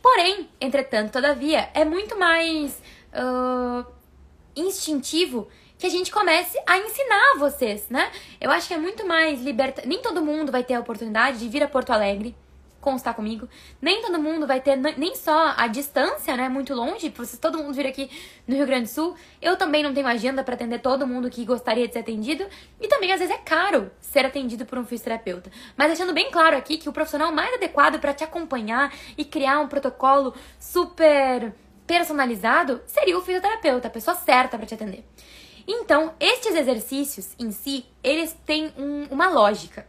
[0.00, 2.80] Porém, entretanto, todavia, é muito mais
[3.12, 3.86] uh,
[4.56, 8.10] instintivo que a gente comece a ensinar vocês, né?
[8.40, 9.82] Eu acho que é muito mais liberta.
[9.84, 12.36] Nem todo mundo vai ter a oportunidade de vir a Porto Alegre
[12.82, 13.48] constar comigo.
[13.80, 17.56] Nem todo mundo vai ter nem só a distância, né, muito longe, pra vocês todo
[17.56, 18.10] mundo vir aqui
[18.46, 19.14] no Rio Grande do Sul.
[19.40, 22.44] Eu também não tenho agenda para atender todo mundo que gostaria de ser atendido
[22.80, 25.50] e também às vezes é caro ser atendido por um fisioterapeuta.
[25.76, 29.60] Mas deixando bem claro aqui que o profissional mais adequado para te acompanhar e criar
[29.60, 31.54] um protocolo super
[31.86, 35.04] personalizado seria o fisioterapeuta, a pessoa certa para te atender.
[35.66, 39.86] Então, estes exercícios em si, eles têm um, uma lógica.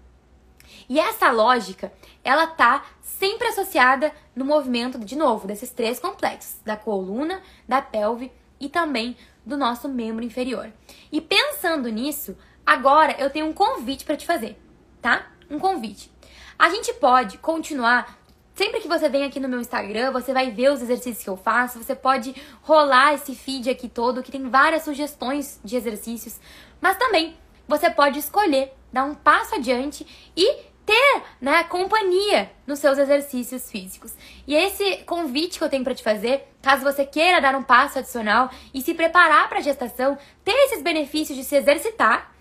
[0.90, 1.92] E essa lógica,
[2.24, 8.32] ela tá sempre associada no movimento, de novo, desses três complexos: da coluna, da pelve
[8.60, 10.72] e também do nosso membro inferior.
[11.12, 14.60] E pensando nisso, agora eu tenho um convite para te fazer,
[15.02, 15.28] tá?
[15.50, 16.12] Um convite.
[16.58, 18.23] A gente pode continuar
[18.56, 21.38] Sempre que você vem aqui no meu Instagram, você vai ver os exercícios que eu
[21.38, 26.40] faço, você pode rolar esse feed aqui todo, que tem várias sugestões de exercícios,
[26.80, 27.36] mas também
[27.68, 30.06] você pode escolher dar um passo adiante
[30.38, 34.14] e ter, né, companhia nos seus exercícios físicos.
[34.46, 38.00] E esse convite que eu tenho para te fazer, caso você queira dar um passo
[38.00, 42.32] adicional e se preparar para a gestação, ter esses benefícios de se exercitar,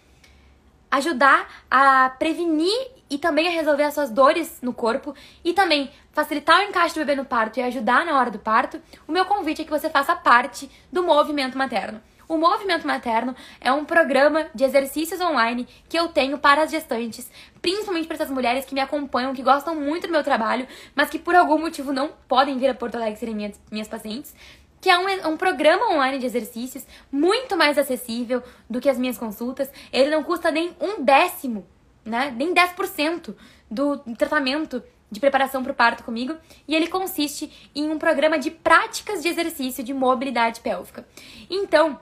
[0.90, 6.60] ajudar a prevenir e também a resolver as suas dores no corpo e também facilitar
[6.60, 9.60] o encaixe do bebê no parto e ajudar na hora do parto, o meu convite
[9.60, 12.00] é que você faça parte do movimento materno.
[12.28, 17.30] O Movimento Materno é um programa de exercícios online que eu tenho para as gestantes,
[17.60, 21.18] principalmente para essas mulheres que me acompanham, que gostam muito do meu trabalho, mas que
[21.18, 24.34] por algum motivo não podem vir a Porto Alegre serem minhas, minhas pacientes
[24.82, 29.16] que é um, um, programa online de exercícios muito mais acessível do que as minhas
[29.16, 29.70] consultas.
[29.92, 31.64] Ele não custa nem um décimo,
[32.04, 32.32] né?
[32.36, 33.34] Nem 10%
[33.70, 36.36] do tratamento de preparação para o parto comigo.
[36.66, 41.06] E ele consiste em um programa de práticas de exercício de mobilidade pélvica.
[41.50, 41.98] Então,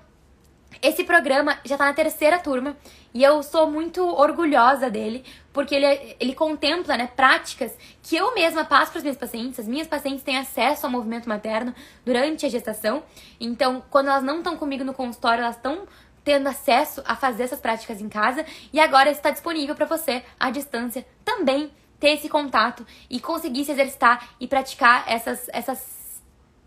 [0.81, 2.77] esse programa já está na terceira turma
[3.13, 8.65] e eu sou muito orgulhosa dele, porque ele, ele contempla né, práticas que eu mesma
[8.65, 9.59] passo para os meus pacientes.
[9.61, 13.03] As minhas pacientes têm acesso ao movimento materno durante a gestação.
[13.39, 15.87] Então, quando elas não estão comigo no consultório, elas estão
[16.25, 18.45] tendo acesso a fazer essas práticas em casa.
[18.73, 23.73] E agora está disponível para você, à distância, também ter esse contato e conseguir se
[23.73, 26.01] exercitar e praticar essas, essas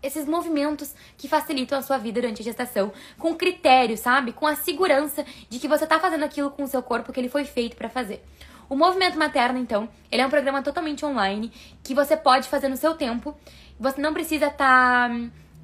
[0.04, 4.32] esses movimentos que facilitam a sua vida durante a gestação, com critério, sabe?
[4.32, 7.30] Com a segurança de que você tá fazendo aquilo com o seu corpo que ele
[7.30, 8.22] foi feito para fazer.
[8.68, 11.50] O movimento materno, então, ele é um programa totalmente online
[11.82, 13.34] que você pode fazer no seu tempo.
[13.78, 15.14] Você não precisa estar tá,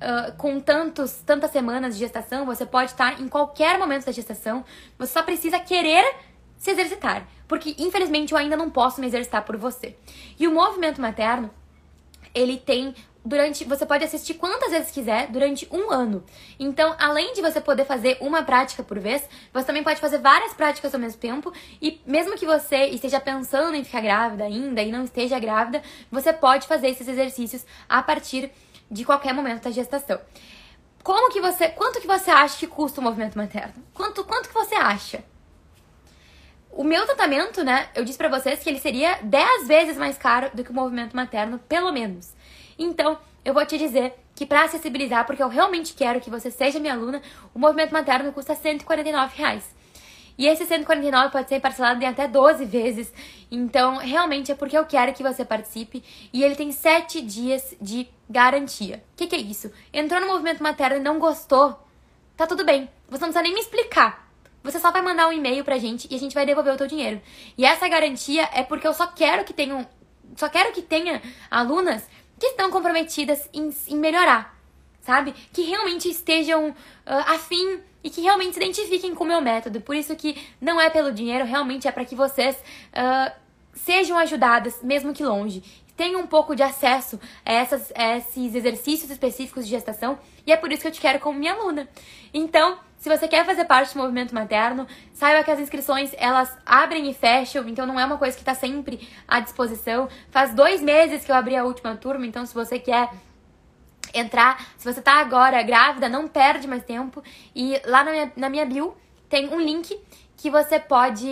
[0.01, 4.65] uh, com tantos, tantas semanas de gestação, você pode estar em qualquer momento da gestação.
[4.99, 6.05] Você só precisa querer
[6.57, 9.97] se exercitar, porque infelizmente eu ainda não posso me exercitar por você.
[10.39, 11.51] E o movimento materno,
[12.35, 16.25] ele tem durante você pode assistir quantas vezes quiser durante um ano.
[16.59, 20.55] Então, além de você poder fazer uma prática por vez, você também pode fazer várias
[20.55, 21.53] práticas ao mesmo tempo.
[21.81, 26.33] E mesmo que você esteja pensando em ficar grávida ainda e não esteja grávida, você
[26.33, 28.70] pode fazer esses exercícios a partir de
[29.05, 30.21] qualquer momento da gestação.
[31.03, 33.75] Como que você, quanto que você acha que custa o movimento materno?
[33.95, 35.25] Quanto, quanto que você acha?
[36.71, 40.51] O meu tratamento, né, eu disse para vocês que ele seria 10 vezes mais caro
[40.55, 42.33] do que o movimento materno, pelo menos.
[42.79, 46.79] Então, eu vou te dizer que para acessibilizar, porque eu realmente quero que você seja
[46.79, 47.21] minha aluna,
[47.55, 49.75] o movimento materno custa 149 reais.
[50.41, 53.13] E esse 149 pode ser parcelado em até 12 vezes.
[53.51, 56.03] Então, realmente é porque eu quero que você participe.
[56.33, 59.05] E ele tem 7 dias de garantia.
[59.13, 59.71] O que, que é isso?
[59.93, 61.79] Entrou no movimento materno e não gostou?
[62.39, 62.89] Tá tudo bem.
[63.11, 64.27] Você não precisa nem me explicar.
[64.63, 66.87] Você só vai mandar um e-mail pra gente e a gente vai devolver o teu
[66.87, 67.21] dinheiro.
[67.59, 69.87] E essa garantia é porque eu só quero que tenham.
[70.37, 74.59] Só quero que tenha alunas que estão comprometidas em, em melhorar,
[75.11, 75.35] sabe?
[75.53, 76.75] Que realmente estejam uh,
[77.27, 79.81] afim e que realmente se identifiquem com o meu método.
[79.81, 83.33] Por isso que não é pelo dinheiro, realmente é para que vocês uh,
[83.75, 85.65] sejam ajudadas, mesmo que longe.
[85.97, 90.57] Tenham um pouco de acesso a, essas, a esses exercícios específicos de gestação e é
[90.57, 91.89] por isso que eu te quero como minha aluna.
[92.33, 97.11] Então, se você quer fazer parte do movimento materno, saiba que as inscrições elas abrem
[97.11, 100.09] e fecham, então não é uma coisa que está sempre à disposição.
[100.31, 103.11] Faz dois meses que eu abri a última turma, então se você quer
[104.15, 107.23] entrar, se você está agora grávida, não perde mais tempo.
[107.55, 108.97] E lá na minha, na minha bio
[109.29, 109.99] tem um link
[110.37, 111.29] que você pode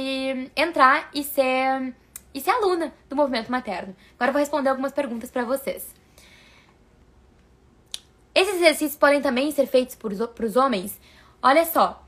[0.55, 1.95] entrar e ser,
[2.33, 3.97] e ser aluna do movimento materno.
[4.15, 5.95] Agora eu vou responder algumas perguntas para vocês.
[8.35, 11.01] Esses exercícios podem também ser feitos por os homens?
[11.43, 12.05] Olha só,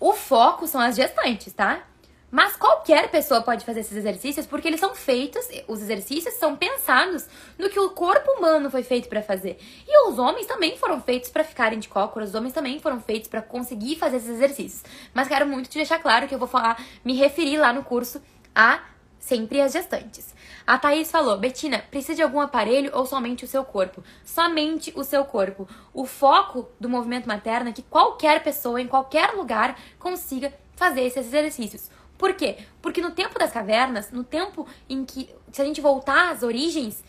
[0.00, 1.82] o foco são as gestantes, tá?
[2.30, 7.26] Mas qualquer pessoa pode fazer esses exercícios porque eles são feitos, os exercícios são pensados
[7.56, 9.58] no que o corpo humano foi feito para fazer.
[9.86, 13.28] E os homens também foram feitos para ficarem de cócoras, os homens também foram feitos
[13.28, 14.82] para conseguir fazer esses exercícios.
[15.14, 18.20] Mas quero muito te deixar claro que eu vou falar, me referir lá no curso
[18.54, 18.80] a
[19.20, 20.34] sempre as gestantes.
[20.66, 24.02] A Thaís falou: Betina, precisa de algum aparelho ou somente o seu corpo?
[24.24, 25.68] Somente o seu corpo.
[25.94, 31.26] O foco do movimento materno é que qualquer pessoa, em qualquer lugar, consiga fazer esses
[31.26, 31.90] exercícios.
[32.16, 32.58] Por quê?
[32.80, 37.04] Porque no tempo das cavernas, no tempo em que, se a gente voltar às origens,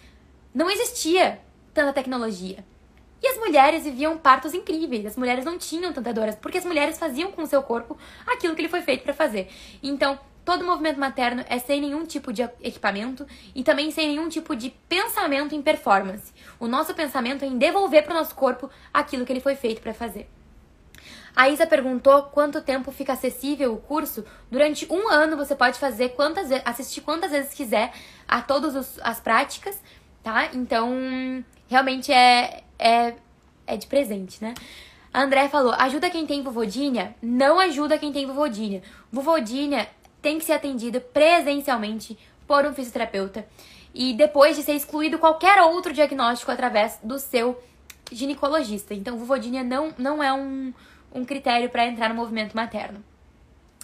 [0.54, 1.40] não existia
[1.74, 2.66] tanta tecnologia.
[3.22, 5.06] E as mulheres viviam partos incríveis.
[5.06, 8.56] As mulheres não tinham tantas dores, porque as mulheres faziam com o seu corpo aquilo
[8.56, 9.50] que ele foi feito para fazer.
[9.82, 14.56] Então, Todo movimento materno é sem nenhum tipo de equipamento e também sem nenhum tipo
[14.56, 16.32] de pensamento em performance.
[16.58, 19.82] O nosso pensamento é em devolver para o nosso corpo aquilo que ele foi feito
[19.82, 20.30] para fazer.
[21.38, 24.26] A Isa perguntou quanto tempo fica acessível o curso.
[24.50, 27.94] Durante um ano você pode fazer quantas assistir quantas vezes quiser
[28.28, 29.80] a todas as práticas,
[30.24, 30.50] tá?
[30.52, 33.14] Então, realmente é, é,
[33.68, 34.56] é de presente, né?
[35.14, 37.16] A André falou: ajuda quem tem vovodinha?
[37.22, 38.82] Não ajuda quem tem vovodinha.
[39.12, 39.88] Vovodinha
[40.20, 43.46] tem que ser atendido presencialmente por um fisioterapeuta
[43.94, 47.62] e depois de ser excluído qualquer outro diagnóstico através do seu
[48.12, 48.96] ginecologista.
[48.96, 50.74] Então, vulvodínia não, não é um,
[51.12, 53.04] um critério para entrar no movimento materno.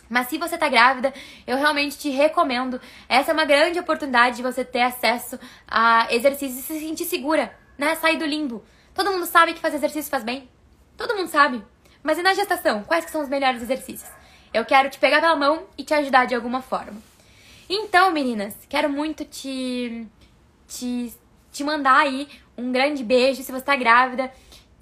[0.10, 1.14] Mas se você tá grávida,
[1.48, 2.80] eu realmente te recomendo.
[3.10, 7.56] Essa é uma grande oportunidade de você ter acesso a exercícios e se sentir segura,
[7.78, 7.96] né?
[7.96, 8.64] Sair do limbo.
[8.94, 10.48] Todo mundo sabe que fazer exercício faz bem.
[10.96, 11.64] Todo mundo sabe.
[12.04, 12.84] Mas e na gestação?
[12.84, 14.12] Quais que são os melhores exercícios?
[14.54, 17.02] Eu quero te pegar pela mão e te ajudar de alguma forma.
[17.68, 20.06] Então, meninas, quero muito te,
[20.68, 21.12] te,
[21.52, 24.32] te mandar aí um grande beijo se você tá grávida,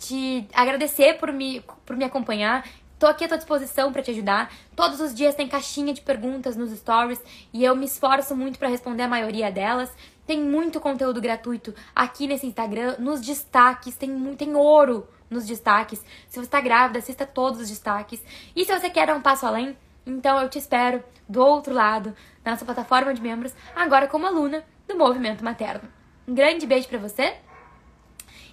[0.02, 2.68] te agradecer por me, por me acompanhar.
[2.98, 4.52] Tô aqui à tua disposição para te ajudar.
[4.76, 7.22] Todos os dias tem caixinha de perguntas nos stories
[7.54, 9.92] e eu me esforço muito para responder a maioria delas.
[10.26, 16.00] Tem muito conteúdo gratuito aqui nesse Instagram, nos destaques, tem, tem ouro nos destaques.
[16.28, 18.24] Se você está grávida, assista todos os destaques.
[18.56, 22.16] E se você quer dar um passo além, então eu te espero do outro lado,
[22.44, 25.88] na nossa plataforma de membros, agora como aluna do Movimento Materno.
[26.28, 27.36] Um grande beijo para você.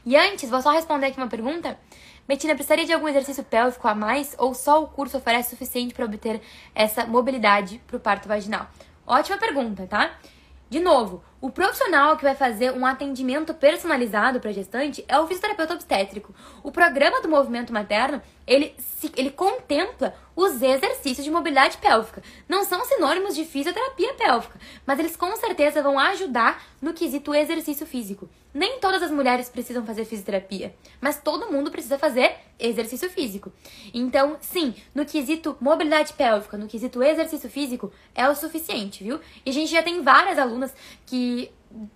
[0.08, 1.78] E antes, vou só responder aqui uma pergunta.
[2.26, 6.06] Betina, precisaria de algum exercício pélvico a mais ou só o curso oferece suficiente para
[6.06, 6.40] obter
[6.74, 8.70] essa mobilidade para o parto vaginal?
[9.06, 10.12] Ótima pergunta, tá?
[10.70, 15.74] De novo, o profissional que vai fazer um atendimento personalizado para gestante é o fisioterapeuta
[15.74, 16.34] obstétrico.
[16.64, 22.22] O programa do movimento materno, ele, se, ele contempla os exercícios de mobilidade pélvica.
[22.48, 27.86] Não são sinônimos de fisioterapia pélvica, mas eles com certeza vão ajudar no quesito exercício
[27.86, 28.28] físico.
[28.52, 33.52] Nem todas as mulheres precisam fazer fisioterapia, mas todo mundo precisa fazer exercício físico.
[33.92, 39.20] Então, sim, no quesito mobilidade pélvica, no quesito exercício físico, é o suficiente, viu?
[39.44, 40.74] E a gente já tem várias alunas
[41.06, 41.27] que,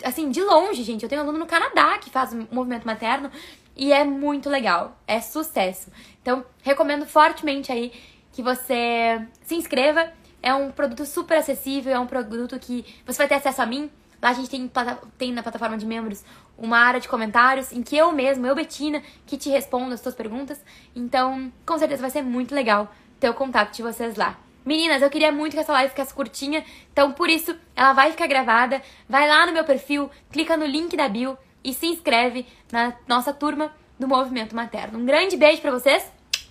[0.04, 3.30] assim, de longe, gente, eu tenho aluno no Canadá que faz movimento materno
[3.76, 5.90] e é muito legal, é sucesso.
[6.20, 7.92] Então, recomendo fortemente aí
[8.32, 10.12] que você se inscreva.
[10.42, 13.88] É um produto super acessível, é um produto que você vai ter acesso a mim.
[14.20, 14.70] Lá a gente tem,
[15.18, 16.24] tem na plataforma de membros
[16.58, 20.14] uma área de comentários em que eu mesmo, eu, Betina, que te respondo as suas
[20.14, 20.60] perguntas.
[20.94, 24.36] Então, com certeza vai ser muito legal ter o contato de vocês lá.
[24.64, 28.26] Meninas, eu queria muito que essa live ficasse curtinha, então por isso ela vai ficar
[28.26, 28.80] gravada.
[29.08, 33.32] Vai lá no meu perfil, clica no link da bio e se inscreve na nossa
[33.32, 34.98] turma do Movimento Materno.
[34.98, 36.10] Um grande beijo para vocês,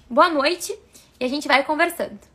[0.09, 0.77] boa noite
[1.19, 2.30] e a gente vai conversando.